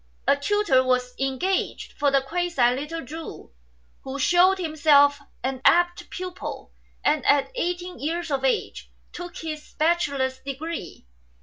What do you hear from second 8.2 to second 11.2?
of age took his bachelor's degree.